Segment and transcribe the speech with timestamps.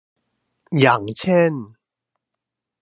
[0.79, 1.53] อย่างเช่น